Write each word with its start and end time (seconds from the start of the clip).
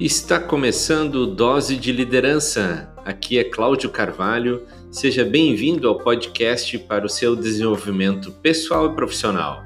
Está 0.00 0.40
começando 0.40 1.26
Dose 1.26 1.76
de 1.76 1.92
Liderança. 1.92 2.90
Aqui 3.04 3.38
é 3.38 3.44
Cláudio 3.44 3.90
Carvalho. 3.90 4.66
Seja 4.90 5.26
bem-vindo 5.26 5.86
ao 5.86 5.98
podcast 5.98 6.78
para 6.78 7.04
o 7.04 7.08
seu 7.08 7.36
desenvolvimento 7.36 8.32
pessoal 8.32 8.90
e 8.90 8.94
profissional. 8.94 9.62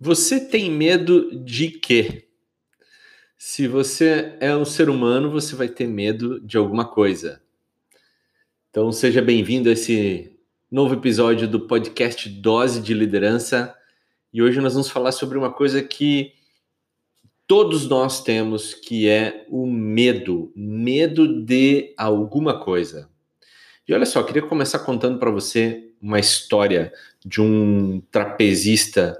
Você 0.00 0.40
tem 0.40 0.70
medo 0.70 1.38
de 1.44 1.68
quê? 1.68 2.26
Se 3.36 3.68
você 3.68 4.38
é 4.40 4.56
um 4.56 4.64
ser 4.64 4.88
humano, 4.88 5.30
você 5.30 5.54
vai 5.54 5.68
ter 5.68 5.86
medo 5.86 6.40
de 6.40 6.56
alguma 6.56 6.86
coisa. 6.86 7.42
Então, 8.70 8.90
seja 8.90 9.20
bem-vindo 9.20 9.68
a 9.68 9.72
esse 9.72 10.34
novo 10.70 10.94
episódio 10.94 11.46
do 11.46 11.60
podcast 11.66 12.26
Dose 12.30 12.80
de 12.80 12.94
Liderança. 12.94 13.76
E 14.36 14.42
hoje 14.42 14.60
nós 14.60 14.74
vamos 14.74 14.90
falar 14.90 15.12
sobre 15.12 15.38
uma 15.38 15.50
coisa 15.50 15.82
que 15.82 16.34
todos 17.46 17.88
nós 17.88 18.22
temos, 18.22 18.74
que 18.74 19.08
é 19.08 19.46
o 19.48 19.66
medo, 19.66 20.52
medo 20.54 21.42
de 21.42 21.94
alguma 21.96 22.60
coisa. 22.60 23.08
E 23.88 23.94
olha 23.94 24.04
só, 24.04 24.22
queria 24.22 24.42
começar 24.42 24.80
contando 24.80 25.18
para 25.18 25.30
você 25.30 25.88
uma 26.02 26.20
história 26.20 26.92
de 27.24 27.40
um 27.40 28.02
trapezista 28.10 29.18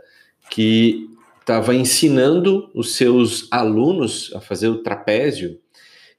que 0.51 1.09
estava 1.41 1.75
ensinando 1.75 2.71
os 2.75 2.95
seus 2.95 3.49
alunos 3.51 4.31
a 4.35 4.41
fazer 4.43 4.69
o 4.69 4.83
trapézio. 4.83 5.59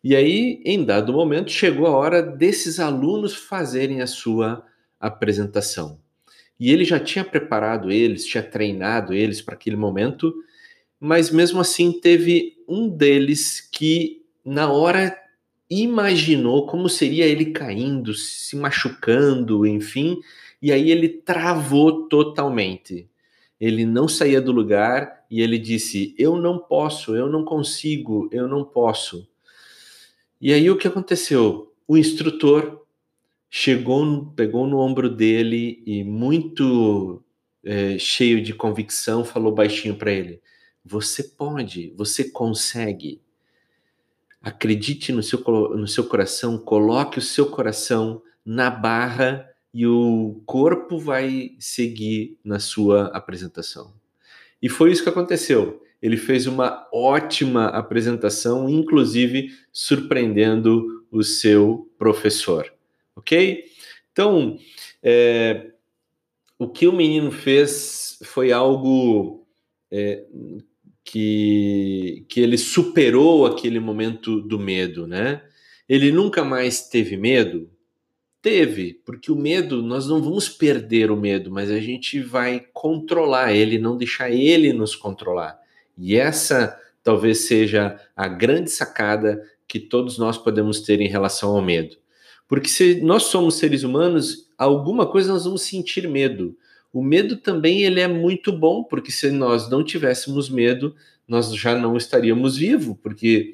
E 0.03 0.15
aí, 0.15 0.59
em 0.65 0.83
dado 0.83 1.13
momento, 1.13 1.51
chegou 1.51 1.85
a 1.85 1.95
hora 1.95 2.23
desses 2.23 2.79
alunos 2.79 3.35
fazerem 3.35 4.01
a 4.01 4.07
sua 4.07 4.65
apresentação. 4.99 5.99
E 6.59 6.71
ele 6.71 6.83
já 6.83 6.99
tinha 6.99 7.23
preparado 7.23 7.91
eles, 7.91 8.25
tinha 8.25 8.43
treinado 8.43 9.13
eles 9.13 9.41
para 9.41 9.53
aquele 9.55 9.75
momento, 9.75 10.33
mas 10.99 11.29
mesmo 11.29 11.59
assim 11.59 11.91
teve 11.91 12.57
um 12.67 12.89
deles 12.89 13.61
que, 13.61 14.23
na 14.43 14.71
hora, 14.71 15.15
imaginou 15.69 16.65
como 16.65 16.89
seria 16.89 17.25
ele 17.25 17.47
caindo, 17.47 18.13
se 18.13 18.55
machucando, 18.55 19.65
enfim, 19.65 20.19
e 20.61 20.71
aí 20.71 20.89
ele 20.89 21.09
travou 21.09 22.07
totalmente. 22.07 23.07
Ele 23.59 23.85
não 23.85 24.07
saía 24.07 24.41
do 24.41 24.51
lugar 24.51 25.25
e 25.29 25.41
ele 25.41 25.57
disse: 25.57 26.15
Eu 26.17 26.35
não 26.35 26.57
posso, 26.57 27.15
eu 27.15 27.27
não 27.29 27.43
consigo, 27.43 28.29
eu 28.31 28.47
não 28.47 28.63
posso. 28.63 29.27
E 30.39 30.53
aí 30.53 30.69
o 30.69 30.77
que 30.77 30.87
aconteceu? 30.87 31.73
O 31.87 31.97
instrutor 31.97 32.85
chegou, 33.59 34.27
pegou 34.35 34.67
no 34.67 34.77
ombro 34.77 35.09
dele 35.09 35.81
e 35.83 36.03
muito 36.03 37.23
é, 37.65 37.97
cheio 37.97 38.39
de 38.39 38.53
convicção 38.53 39.25
falou 39.25 39.51
baixinho 39.51 39.95
para 39.95 40.11
ele: 40.11 40.39
Você 40.85 41.23
pode, 41.23 41.91
você 41.97 42.29
consegue. 42.29 43.19
Acredite 44.39 45.11
no 45.11 45.23
seu, 45.23 45.39
no 45.75 45.87
seu 45.87 46.03
coração, 46.03 46.59
coloque 46.59 47.17
o 47.17 47.21
seu 47.21 47.47
coração 47.47 48.21
na 48.45 48.69
barra 48.69 49.49
e 49.73 49.87
o 49.87 50.39
corpo 50.45 50.99
vai 50.99 51.55
seguir 51.59 52.37
na 52.43 52.59
sua 52.59 53.07
apresentação. 53.07 53.91
E 54.61 54.69
foi 54.69 54.91
isso 54.91 55.01
que 55.01 55.09
aconteceu. 55.09 55.81
Ele 55.99 56.15
fez 56.15 56.45
uma 56.45 56.87
ótima 56.93 57.65
apresentação, 57.65 58.69
inclusive 58.69 59.49
surpreendendo 59.73 61.03
o 61.11 61.23
seu 61.23 61.91
professor 61.97 62.76
ok? 63.17 63.65
Então, 64.11 64.57
é, 65.03 65.71
o 66.57 66.67
que 66.67 66.87
o 66.87 66.93
menino 66.93 67.31
fez 67.31 68.19
foi 68.23 68.51
algo 68.51 69.45
é, 69.91 70.23
que, 71.03 72.25
que 72.29 72.39
ele 72.39 72.57
superou 72.57 73.45
aquele 73.45 73.79
momento 73.79 74.41
do 74.41 74.59
medo, 74.59 75.07
né? 75.07 75.43
Ele 75.89 76.11
nunca 76.11 76.43
mais 76.43 76.87
teve 76.89 77.15
medo? 77.15 77.69
Teve, 78.41 79.01
porque 79.05 79.31
o 79.31 79.35
medo, 79.35 79.81
nós 79.81 80.07
não 80.07 80.21
vamos 80.21 80.47
perder 80.47 81.11
o 81.11 81.17
medo, 81.17 81.51
mas 81.51 81.71
a 81.71 81.79
gente 81.79 82.19
vai 82.19 82.65
controlar 82.71 83.53
ele, 83.53 83.79
não 83.79 83.97
deixar 83.97 84.31
ele 84.31 84.71
nos 84.73 84.95
controlar. 84.95 85.59
E 85.97 86.15
essa 86.15 86.79
talvez 87.03 87.47
seja 87.47 87.99
a 88.15 88.27
grande 88.27 88.69
sacada 88.69 89.41
que 89.67 89.79
todos 89.79 90.17
nós 90.17 90.37
podemos 90.37 90.81
ter 90.81 91.01
em 91.01 91.07
relação 91.07 91.55
ao 91.55 91.61
medo. 91.61 91.97
Porque 92.47 92.69
se 92.69 93.01
nós 93.01 93.23
somos 93.23 93.55
seres 93.55 93.83
humanos, 93.83 94.49
alguma 94.57 95.05
coisa 95.05 95.33
nós 95.33 95.45
vamos 95.45 95.63
sentir 95.63 96.07
medo. 96.07 96.57
O 96.93 97.03
medo 97.03 97.35
também 97.37 97.83
ele 97.83 97.99
é 97.99 98.07
muito 98.07 98.51
bom, 98.51 98.83
porque 98.83 99.11
se 99.11 99.29
nós 99.29 99.69
não 99.69 99.83
tivéssemos 99.83 100.49
medo, 100.49 100.95
nós 101.27 101.53
já 101.53 101.77
não 101.77 101.97
estaríamos 101.97 102.57
vivos, 102.57 102.95
porque 103.03 103.53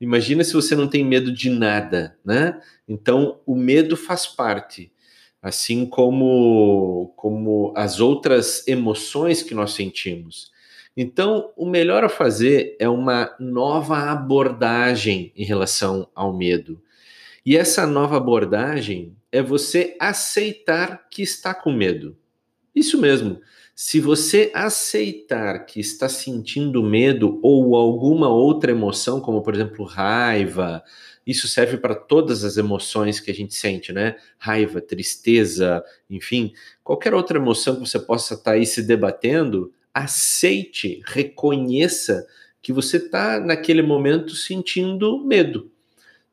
imagina 0.00 0.42
se 0.42 0.54
você 0.54 0.74
não 0.74 0.88
tem 0.88 1.04
medo 1.04 1.30
de 1.30 1.50
nada, 1.50 2.16
né? 2.24 2.60
Então, 2.88 3.40
o 3.46 3.54
medo 3.54 3.96
faz 3.96 4.26
parte, 4.26 4.90
assim 5.42 5.84
como 5.84 7.12
como 7.16 7.72
as 7.76 8.00
outras 8.00 8.66
emoções 8.66 9.42
que 9.42 9.54
nós 9.54 9.72
sentimos. 9.72 10.50
Então, 10.96 11.52
o 11.56 11.66
melhor 11.66 12.02
a 12.02 12.08
fazer 12.08 12.76
é 12.80 12.88
uma 12.88 13.34
nova 13.38 14.10
abordagem 14.10 15.32
em 15.36 15.44
relação 15.44 16.08
ao 16.14 16.32
medo. 16.36 16.82
E 17.50 17.56
essa 17.56 17.84
nova 17.84 18.16
abordagem 18.16 19.16
é 19.32 19.42
você 19.42 19.96
aceitar 19.98 21.08
que 21.10 21.20
está 21.20 21.52
com 21.52 21.72
medo. 21.72 22.16
Isso 22.72 22.96
mesmo. 22.96 23.40
Se 23.74 23.98
você 23.98 24.52
aceitar 24.54 25.66
que 25.66 25.80
está 25.80 26.08
sentindo 26.08 26.80
medo 26.80 27.40
ou 27.42 27.74
alguma 27.74 28.28
outra 28.28 28.70
emoção, 28.70 29.20
como 29.20 29.42
por 29.42 29.52
exemplo 29.52 29.84
raiva, 29.84 30.80
isso 31.26 31.48
serve 31.48 31.76
para 31.76 31.96
todas 31.96 32.44
as 32.44 32.56
emoções 32.56 33.18
que 33.18 33.32
a 33.32 33.34
gente 33.34 33.56
sente, 33.56 33.92
né? 33.92 34.14
Raiva, 34.38 34.80
tristeza, 34.80 35.82
enfim, 36.08 36.52
qualquer 36.84 37.14
outra 37.14 37.36
emoção 37.36 37.74
que 37.74 37.80
você 37.80 37.98
possa 37.98 38.34
estar 38.34 38.52
aí 38.52 38.64
se 38.64 38.80
debatendo, 38.80 39.72
aceite, 39.92 41.02
reconheça 41.04 42.24
que 42.62 42.72
você 42.72 42.98
está 42.98 43.40
naquele 43.40 43.82
momento 43.82 44.36
sentindo 44.36 45.18
medo. 45.26 45.68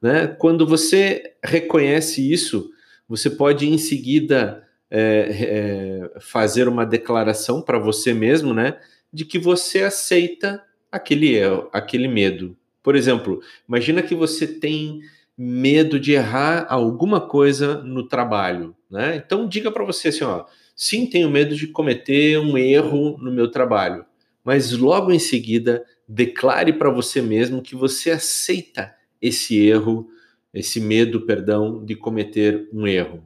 Né? 0.02 0.28
Quando 0.28 0.66
você 0.66 1.34
reconhece 1.44 2.32
isso, 2.32 2.70
você 3.08 3.30
pode 3.30 3.68
em 3.68 3.78
seguida 3.78 4.68
é, 4.90 6.10
é, 6.16 6.20
fazer 6.20 6.68
uma 6.68 6.86
declaração 6.86 7.62
para 7.62 7.78
você 7.78 8.14
mesmo, 8.14 8.54
né, 8.54 8.80
de 9.12 9.26
que 9.26 9.38
você 9.40 9.84
aceita 9.84 10.64
aquele 10.92 11.40
aquele 11.74 12.08
medo. 12.08 12.56
Por 12.82 12.96
exemplo, 12.96 13.42
imagina 13.68 14.02
que 14.02 14.16
você 14.16 14.48
tem 14.48 15.02
medo 15.38 16.00
de 16.00 16.14
errar 16.14 16.66
alguma 16.70 17.22
coisa 17.22 17.78
no 17.84 18.08
trabalho, 18.08 18.76
né? 18.90 19.16
Então 19.18 19.48
diga 19.48 19.72
para 19.72 19.84
você 19.84 20.08
assim, 20.08 20.24
ó, 20.24 20.46
sim, 20.76 21.06
tenho 21.06 21.30
medo 21.30 21.56
de 21.56 21.68
cometer 21.68 22.40
um 22.40 22.58
erro 22.58 23.18
no 23.20 23.32
meu 23.32 23.52
trabalho, 23.52 24.06
mas 24.44 24.72
logo 24.72 25.12
em 25.12 25.20
seguida 25.20 25.86
declare 26.08 26.74
para 26.74 26.90
você 26.90 27.22
mesmo 27.22 27.62
que 27.62 27.76
você 27.76 28.12
aceita 28.12 28.96
esse 29.22 29.60
erro, 29.60 30.10
esse 30.54 30.80
medo, 30.80 31.22
perdão, 31.22 31.84
de 31.84 31.96
cometer 31.96 32.68
um 32.74 32.88
erro, 32.88 33.24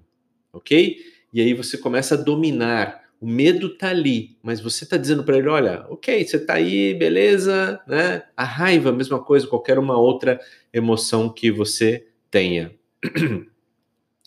ok? 0.51 0.97
E 1.33 1.41
aí 1.41 1.53
você 1.53 1.77
começa 1.77 2.15
a 2.15 2.17
dominar. 2.17 3.01
O 3.19 3.27
medo 3.27 3.69
tá 3.69 3.89
ali, 3.89 4.35
mas 4.41 4.59
você 4.59 4.85
tá 4.85 4.97
dizendo 4.97 5.23
para 5.23 5.37
ele, 5.37 5.47
olha, 5.47 5.85
ok, 5.89 6.25
você 6.25 6.39
tá 6.39 6.55
aí, 6.55 6.93
beleza, 6.93 7.79
né? 7.87 8.23
A 8.35 8.43
raiva, 8.43 8.91
mesma 8.91 9.23
coisa, 9.23 9.45
qualquer 9.45 9.77
uma 9.77 9.97
outra 9.97 10.39
emoção 10.73 11.29
que 11.29 11.51
você 11.51 12.07
tenha. 12.31 12.73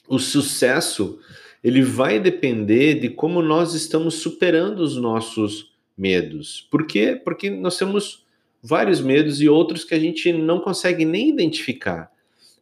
o 0.09 0.19
sucesso, 0.19 1.19
ele 1.63 1.83
vai 1.83 2.21
depender 2.21 3.01
de 3.01 3.09
como 3.09 3.43
nós 3.43 3.75
estamos 3.75 4.15
superando 4.15 4.81
os 4.81 4.97
nossos 4.97 5.75
medos. 5.97 6.69
Por 6.71 6.87
quê? 6.87 7.21
Porque 7.23 7.51
nós 7.51 7.77
temos 7.77 8.24
vários 8.65 9.03
medos 9.03 9.43
e 9.43 9.49
outros 9.49 9.85
que 9.85 9.95
a 9.95 10.01
gente 10.01 10.33
não 10.33 10.59
consegue 10.59 11.05
nem 11.05 11.29
identificar. 11.29 12.11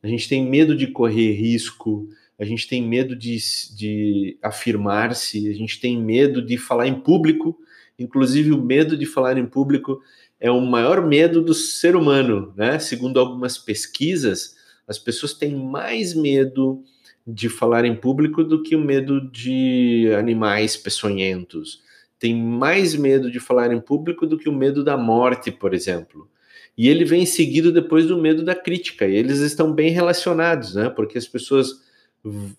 A 0.02 0.08
gente 0.08 0.28
tem 0.28 0.44
medo 0.44 0.74
de 0.74 0.88
correr 0.88 1.30
risco, 1.30 2.08
a 2.36 2.44
gente 2.44 2.66
tem 2.66 2.82
medo 2.82 3.14
de, 3.14 3.36
de 3.76 4.36
afirmar-se, 4.42 5.48
a 5.48 5.54
gente 5.54 5.78
tem 5.78 5.96
medo 5.96 6.42
de 6.42 6.58
falar 6.58 6.88
em 6.88 6.98
público. 6.98 7.56
Inclusive, 7.96 8.50
o 8.50 8.60
medo 8.60 8.96
de 8.96 9.06
falar 9.06 9.38
em 9.38 9.46
público 9.46 10.00
é 10.40 10.50
o 10.50 10.60
maior 10.60 11.06
medo 11.06 11.40
do 11.40 11.54
ser 11.54 11.94
humano, 11.94 12.52
né? 12.56 12.80
Segundo 12.80 13.20
algumas 13.20 13.56
pesquisas, 13.56 14.56
as 14.88 14.98
pessoas 14.98 15.32
têm 15.32 15.54
mais 15.54 16.14
medo 16.14 16.82
de 17.24 17.48
falar 17.48 17.84
em 17.84 17.94
público 17.94 18.42
do 18.42 18.60
que 18.60 18.74
o 18.74 18.80
medo 18.80 19.30
de 19.30 20.12
animais 20.18 20.76
peçonhentos 20.76 21.80
tem 22.22 22.40
mais 22.40 22.94
medo 22.94 23.28
de 23.28 23.40
falar 23.40 23.72
em 23.72 23.80
público 23.80 24.28
do 24.28 24.38
que 24.38 24.48
o 24.48 24.52
medo 24.52 24.84
da 24.84 24.96
morte, 24.96 25.50
por 25.50 25.74
exemplo. 25.74 26.30
E 26.78 26.88
ele 26.88 27.04
vem 27.04 27.26
seguido 27.26 27.72
depois 27.72 28.06
do 28.06 28.16
medo 28.16 28.44
da 28.44 28.54
crítica. 28.54 29.08
E 29.08 29.16
eles 29.16 29.40
estão 29.40 29.72
bem 29.72 29.90
relacionados, 29.90 30.76
né? 30.76 30.88
Porque 30.88 31.18
as 31.18 31.26
pessoas 31.26 31.82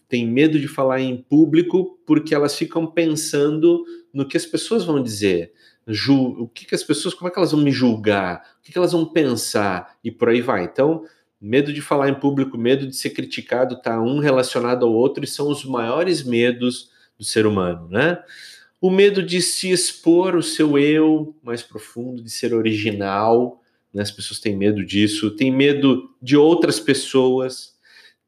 têm 0.09 0.27
medo 0.27 0.59
de 0.59 0.67
falar 0.67 0.99
em 0.99 1.15
público 1.15 1.97
porque 2.05 2.35
elas 2.35 2.57
ficam 2.57 2.85
pensando 2.85 3.85
no 4.13 4.27
que 4.27 4.35
as 4.35 4.45
pessoas 4.45 4.83
vão 4.83 5.01
dizer. 5.01 5.53
o 6.09 6.45
que, 6.49 6.65
que 6.65 6.75
as 6.75 6.83
pessoas, 6.83 7.13
como 7.13 7.29
é 7.29 7.31
que 7.31 7.39
elas 7.39 7.53
vão 7.53 7.61
me 7.61 7.71
julgar, 7.71 8.45
o 8.59 8.63
que, 8.63 8.73
que 8.73 8.77
elas 8.77 8.91
vão 8.91 9.05
pensar 9.05 9.95
e 10.03 10.11
por 10.11 10.27
aí 10.27 10.41
vai. 10.41 10.65
Então, 10.65 11.05
medo 11.39 11.71
de 11.71 11.79
falar 11.79 12.09
em 12.09 12.19
público, 12.19 12.57
medo 12.57 12.85
de 12.85 12.97
ser 12.97 13.11
criticado, 13.11 13.81
tá 13.81 14.01
um 14.01 14.19
relacionado 14.19 14.85
ao 14.85 14.91
outro 14.91 15.23
e 15.23 15.27
são 15.27 15.47
os 15.47 15.63
maiores 15.63 16.21
medos 16.21 16.91
do 17.17 17.23
ser 17.23 17.45
humano, 17.45 17.87
né? 17.87 18.21
O 18.83 18.91
medo 18.91 19.23
de 19.23 19.41
se 19.41 19.71
expor 19.71 20.35
o 20.35 20.43
seu 20.43 20.77
eu 20.77 21.33
mais 21.41 21.63
profundo, 21.63 22.21
de 22.21 22.29
ser 22.29 22.53
original, 22.53 23.63
né? 23.93 24.01
As 24.01 24.11
pessoas 24.11 24.41
têm 24.41 24.57
medo 24.57 24.85
disso, 24.85 25.31
tem 25.37 25.49
medo 25.49 26.13
de 26.21 26.35
outras 26.35 26.81
pessoas, 26.81 27.77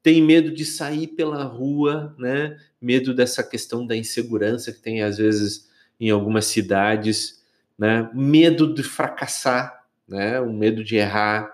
tem 0.02 0.22
medo 0.22 0.54
de 0.54 0.64
sair 0.64 1.08
pela 1.08 1.44
rua, 1.44 2.16
né? 2.18 2.58
Medo 2.80 3.14
dessa 3.14 3.44
questão 3.44 3.86
da 3.86 3.98
insegurança 3.98 4.72
que 4.72 4.80
tem 4.82 5.04
às 5.04 5.18
vezes 5.18 5.70
em 6.00 6.10
algumas 6.10 6.46
cidades, 6.46 7.44
né? 7.78 8.10
Medo 8.14 8.74
de 8.74 8.82
fracassar, 8.82 9.84
né? 10.08 10.40
O 10.40 10.54
medo 10.54 10.86
de 10.86 10.96
errar. 10.96 11.52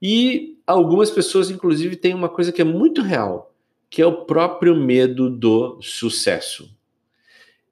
E 0.00 0.56
algumas 0.64 1.10
pessoas, 1.10 1.50
inclusive, 1.50 1.96
têm 1.96 2.14
uma 2.14 2.28
coisa 2.28 2.52
que 2.52 2.62
é 2.62 2.64
muito 2.64 3.02
real, 3.02 3.52
que 3.90 4.00
é 4.00 4.06
o 4.06 4.24
próprio 4.24 4.76
medo 4.76 5.28
do 5.28 5.82
sucesso. 5.82 6.75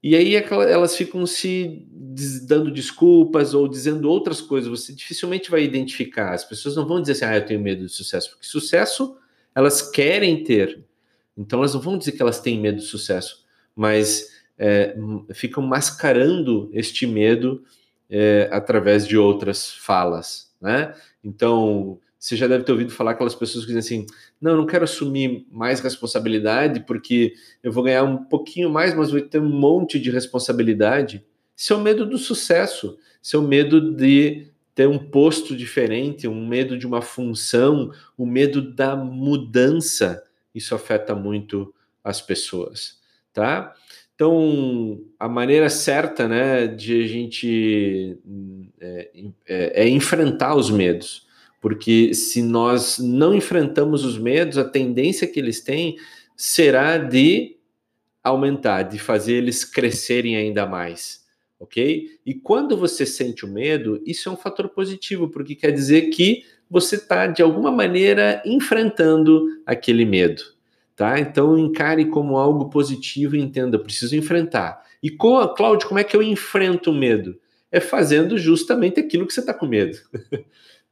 E 0.06 0.14
aí 0.14 0.34
elas 0.36 0.94
ficam 0.94 1.24
se 1.26 1.88
dando 2.46 2.70
desculpas 2.70 3.54
ou 3.54 3.66
dizendo 3.66 4.10
outras 4.10 4.38
coisas. 4.38 4.68
Você 4.68 4.92
dificilmente 4.92 5.50
vai 5.50 5.64
identificar. 5.64 6.34
As 6.34 6.44
pessoas 6.44 6.76
não 6.76 6.86
vão 6.86 7.00
dizer 7.00 7.12
assim, 7.12 7.24
ah, 7.24 7.36
eu 7.36 7.46
tenho 7.46 7.58
medo 7.58 7.84
do 7.84 7.88
sucesso, 7.88 8.28
porque 8.28 8.44
sucesso 8.44 9.16
elas 9.54 9.80
querem 9.80 10.44
ter. 10.44 10.84
Então 11.34 11.60
elas 11.60 11.72
não 11.72 11.80
vão 11.80 11.96
dizer 11.96 12.12
que 12.12 12.20
elas 12.20 12.38
têm 12.38 12.60
medo 12.60 12.76
do 12.76 12.82
sucesso, 12.82 13.46
mas 13.74 14.28
é, 14.58 14.94
ficam 15.32 15.62
mascarando 15.62 16.68
este 16.74 17.06
medo 17.06 17.64
é, 18.10 18.50
através 18.52 19.08
de 19.08 19.16
outras 19.16 19.72
falas, 19.72 20.52
né? 20.60 20.94
Então, 21.24 21.98
você 22.24 22.36
já 22.36 22.46
deve 22.46 22.64
ter 22.64 22.72
ouvido 22.72 22.90
falar 22.90 23.10
aquelas 23.10 23.34
pessoas 23.34 23.66
que 23.66 23.74
dizem 23.74 23.98
assim: 23.98 24.06
não, 24.40 24.52
eu 24.52 24.56
não 24.56 24.66
quero 24.66 24.84
assumir 24.84 25.46
mais 25.50 25.80
responsabilidade 25.80 26.80
porque 26.80 27.34
eu 27.62 27.70
vou 27.70 27.84
ganhar 27.84 28.02
um 28.02 28.16
pouquinho 28.16 28.70
mais, 28.70 28.94
mas 28.94 29.10
vou 29.10 29.20
ter 29.20 29.38
um 29.38 29.48
monte 29.50 30.00
de 30.00 30.10
responsabilidade. 30.10 31.22
Isso 31.54 31.74
é 31.74 31.76
medo 31.76 32.06
do 32.06 32.16
sucesso, 32.16 32.96
isso 33.22 33.36
é 33.36 33.40
medo 33.42 33.94
de 33.94 34.46
ter 34.74 34.88
um 34.88 34.98
posto 34.98 35.54
diferente, 35.54 36.26
um 36.26 36.46
medo 36.48 36.78
de 36.78 36.86
uma 36.86 37.02
função, 37.02 37.92
o 38.16 38.24
medo 38.24 38.72
da 38.72 38.96
mudança. 38.96 40.24
Isso 40.54 40.74
afeta 40.74 41.14
muito 41.14 41.74
as 42.02 42.22
pessoas, 42.22 43.00
tá? 43.34 43.74
Então, 44.14 44.98
a 45.18 45.28
maneira 45.28 45.68
certa 45.68 46.26
né, 46.26 46.68
de 46.68 47.02
a 47.02 47.06
gente 47.06 48.18
é, 48.80 49.10
é, 49.46 49.82
é, 49.82 49.88
enfrentar 49.90 50.54
os 50.54 50.70
medos, 50.70 51.23
porque 51.64 52.12
se 52.12 52.42
nós 52.42 52.98
não 52.98 53.34
enfrentamos 53.34 54.04
os 54.04 54.18
medos, 54.18 54.58
a 54.58 54.68
tendência 54.68 55.26
que 55.26 55.40
eles 55.40 55.62
têm 55.62 55.96
será 56.36 56.98
de 56.98 57.56
aumentar, 58.22 58.82
de 58.82 58.98
fazer 58.98 59.36
eles 59.36 59.64
crescerem 59.64 60.36
ainda 60.36 60.66
mais, 60.66 61.24
ok? 61.58 62.18
E 62.26 62.34
quando 62.34 62.76
você 62.76 63.06
sente 63.06 63.46
o 63.46 63.48
medo, 63.48 63.98
isso 64.04 64.28
é 64.28 64.32
um 64.32 64.36
fator 64.36 64.68
positivo, 64.68 65.30
porque 65.30 65.54
quer 65.54 65.70
dizer 65.70 66.10
que 66.10 66.44
você 66.68 66.96
está, 66.96 67.26
de 67.26 67.40
alguma 67.40 67.72
maneira, 67.72 68.42
enfrentando 68.44 69.46
aquele 69.64 70.04
medo 70.04 70.52
tá? 70.94 71.18
Então 71.18 71.58
encare 71.58 72.04
como 72.04 72.36
algo 72.36 72.68
positivo 72.68 73.36
e 73.36 73.40
entenda, 73.40 73.78
preciso 73.78 74.14
enfrentar. 74.14 74.84
E 75.02 75.10
com 75.10 75.34
Cláudio, 75.48 75.88
como 75.88 75.98
é 75.98 76.04
que 76.04 76.14
eu 76.14 76.22
enfrento 76.22 76.90
o 76.90 76.94
medo? 76.94 77.40
É 77.72 77.80
fazendo 77.80 78.36
justamente 78.38 79.00
aquilo 79.00 79.26
que 79.26 79.32
você 79.32 79.40
está 79.40 79.52
com 79.52 79.66
medo. 79.66 79.98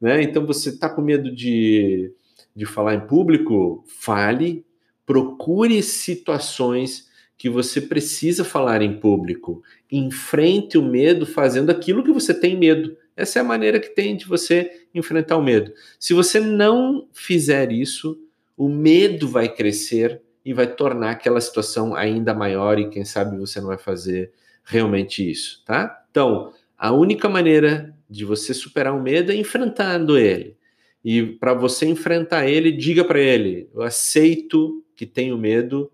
né? 0.03 0.21
Então 0.21 0.45
você 0.45 0.67
está 0.67 0.89
com 0.89 1.01
medo 1.01 1.33
de, 1.33 2.11
de 2.53 2.65
falar 2.65 2.93
em 2.93 3.07
público? 3.07 3.85
Fale, 3.87 4.65
procure 5.05 5.81
situações 5.81 7.07
que 7.37 7.49
você 7.49 7.79
precisa 7.79 8.43
falar 8.43 8.81
em 8.81 8.99
público. 8.99 9.63
Enfrente 9.89 10.77
o 10.77 10.83
medo 10.83 11.25
fazendo 11.25 11.69
aquilo 11.69 12.03
que 12.03 12.11
você 12.11 12.33
tem 12.33 12.57
medo. 12.57 12.97
Essa 13.15 13.39
é 13.39 13.41
a 13.41 13.45
maneira 13.45 13.79
que 13.79 13.95
tem 13.95 14.17
de 14.17 14.25
você 14.25 14.87
enfrentar 14.93 15.37
o 15.37 15.41
medo. 15.41 15.71
Se 15.97 16.13
você 16.13 16.37
não 16.37 17.07
fizer 17.13 17.71
isso, 17.71 18.19
o 18.57 18.67
medo 18.67 19.25
vai 19.25 19.47
crescer 19.47 20.21
e 20.43 20.53
vai 20.53 20.67
tornar 20.67 21.11
aquela 21.11 21.39
situação 21.39 21.95
ainda 21.95 22.33
maior 22.33 22.77
e 22.77 22.89
quem 22.89 23.05
sabe 23.05 23.37
você 23.37 23.61
não 23.61 23.67
vai 23.67 23.77
fazer 23.77 24.33
realmente 24.65 25.29
isso, 25.29 25.63
tá? 25.65 26.05
Então, 26.11 26.51
a 26.83 26.91
única 26.91 27.29
maneira 27.29 27.95
de 28.09 28.25
você 28.25 28.53
superar 28.53 28.93
o 28.93 29.01
medo 29.01 29.31
é 29.31 29.35
enfrentando 29.35 30.17
ele. 30.17 30.57
E 31.01 31.23
para 31.23 31.53
você 31.53 31.85
enfrentar 31.85 32.45
ele, 32.45 32.73
diga 32.73 33.05
para 33.05 33.21
ele: 33.21 33.69
eu 33.73 33.81
aceito 33.83 34.83
que 34.93 35.05
tenho 35.05 35.37
medo, 35.37 35.89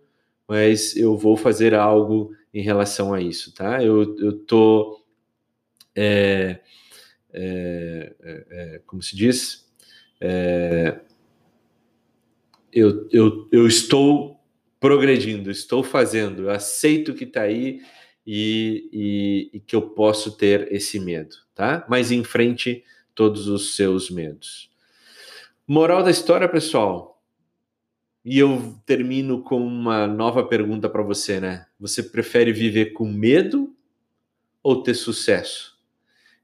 mas 0.48 0.98
eu 0.98 1.16
vou 1.16 1.38
fazer 1.38 1.76
algo 1.76 2.32
em 2.52 2.64
relação 2.64 3.14
a 3.14 3.22
isso, 3.22 3.54
tá? 3.54 3.84
Eu, 3.84 4.18
eu 4.18 4.40
tô, 4.40 5.06
é, 5.96 6.60
é, 7.32 8.16
é, 8.24 8.46
é 8.50 8.82
como 8.88 9.04
se 9.04 9.16
diz, 9.16 9.72
é, 10.20 11.02
eu, 12.74 13.08
eu, 13.12 13.48
eu 13.52 13.68
estou 13.68 14.40
progredindo, 14.80 15.52
estou 15.52 15.84
fazendo, 15.84 16.46
eu 16.46 16.50
aceito 16.50 17.14
que 17.14 17.26
está 17.26 17.44
aí 17.44 17.80
e, 18.26 18.90
e, 18.92 19.58
e, 19.58 19.60
que 19.60 19.76
eu 19.76 19.82
posso 19.82 20.38
ter 20.38 20.72
esse 20.72 21.00
medo, 21.00 21.36
tá? 21.56 21.86
Mas 21.90 22.12
enfrente 22.12 22.84
todos 23.16 23.48
os 23.48 23.76
seus 23.76 24.10
medos. 24.10 24.70
Moral 25.68 26.04
da 26.04 26.12
história, 26.12 26.48
pessoal. 26.48 27.22
E 28.24 28.38
eu 28.38 28.80
termino 28.86 29.42
com 29.42 29.66
uma 29.66 30.06
nova 30.06 30.44
pergunta 30.44 30.90
para 30.90 31.02
você, 31.02 31.40
né? 31.40 31.66
Você 31.80 32.04
prefere 32.04 32.52
viver 32.52 32.94
com 32.94 33.06
medo 33.06 33.76
ou 34.62 34.84
ter 34.84 34.94
sucesso? 34.94 35.78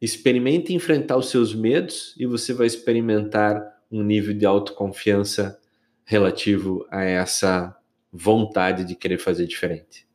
Experimente 0.01 0.73
enfrentar 0.73 1.17
os 1.17 1.29
seus 1.29 1.53
medos 1.53 2.13
e 2.17 2.25
você 2.25 2.53
vai 2.53 2.67
experimentar 2.67 3.63
um 3.91 4.03
nível 4.03 4.33
de 4.33 4.45
autoconfiança 4.45 5.59
relativo 6.03 6.85
a 6.89 7.03
essa 7.03 7.75
vontade 8.11 8.85
de 8.85 8.95
querer 8.95 9.17
fazer 9.17 9.47
diferente. 9.47 10.07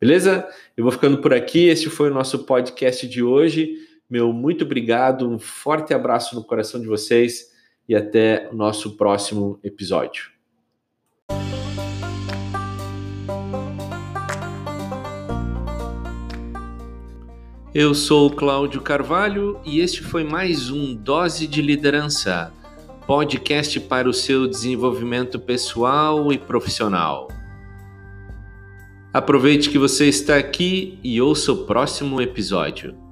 Beleza? 0.00 0.46
Eu 0.76 0.84
vou 0.84 0.92
ficando 0.92 1.18
por 1.18 1.32
aqui. 1.32 1.66
Esse 1.66 1.88
foi 1.88 2.10
o 2.10 2.14
nosso 2.14 2.44
podcast 2.44 3.08
de 3.08 3.22
hoje. 3.22 3.74
Meu 4.08 4.32
muito 4.32 4.64
obrigado, 4.64 5.28
um 5.28 5.38
forte 5.38 5.92
abraço 5.92 6.34
no 6.36 6.44
coração 6.44 6.80
de 6.80 6.86
vocês 6.86 7.52
e 7.88 7.94
até 7.94 8.48
o 8.52 8.54
nosso 8.56 8.96
próximo 8.96 9.58
episódio. 9.64 10.30
Eu 17.74 17.94
sou 17.94 18.30
Cláudio 18.30 18.80
Carvalho 18.80 19.60
e 19.64 19.80
este 19.80 20.02
foi 20.02 20.24
mais 20.24 20.70
um 20.70 20.94
Dose 20.94 21.46
de 21.46 21.60
Liderança 21.60 22.52
podcast 23.06 23.78
para 23.78 24.08
o 24.08 24.12
seu 24.12 24.48
desenvolvimento 24.48 25.38
pessoal 25.38 26.32
e 26.32 26.38
profissional. 26.38 27.28
Aproveite 29.16 29.70
que 29.70 29.78
você 29.78 30.08
está 30.08 30.36
aqui 30.36 30.98
e 31.02 31.22
ouça 31.22 31.50
o 31.50 31.64
próximo 31.64 32.20
episódio. 32.20 33.05